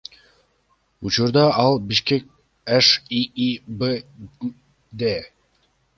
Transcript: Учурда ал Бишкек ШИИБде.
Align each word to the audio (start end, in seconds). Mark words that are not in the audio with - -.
Учурда 1.05 1.43
ал 1.63 1.75
Бишкек 1.87 2.23
ШИИБде. 2.87 4.01